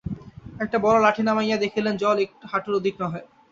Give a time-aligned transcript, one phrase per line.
[0.59, 3.21] একটা বড়ো লাঠি নামাইয়া দেখিলেন জল একহাঁটুর অধিক নহে।